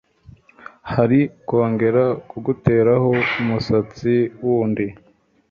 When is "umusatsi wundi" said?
3.41-4.85